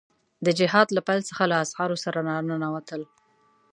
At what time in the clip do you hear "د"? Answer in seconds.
0.45-0.47